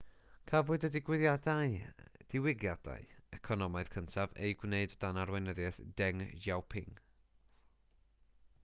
cafodd 0.51 0.85
y 0.87 0.89
diwygiadau 0.93 1.75
economaidd 3.39 3.91
cyntaf 3.97 4.33
eu 4.49 4.57
gwneud 4.63 4.97
o 4.97 4.99
dan 5.05 5.21
arweinyddiaeth 5.27 5.79
deng 6.03 6.27
xiaoping 6.47 6.91